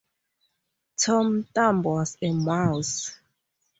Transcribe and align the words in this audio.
Tom 0.97 1.43
Thumb 1.53 1.83
was 1.83 2.17
a 2.23 2.31
mouse. 2.33 3.13